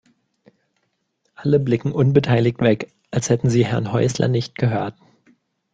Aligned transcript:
Alle 1.35 1.59
blicken 1.59 1.91
unbeteiligt 1.91 2.59
weg, 2.61 2.91
als 3.11 3.29
hätten 3.29 3.51
sie 3.51 3.65
Herrn 3.67 3.91
Häusler 3.91 4.29
nicht 4.29 4.55
gehört. 4.55 4.95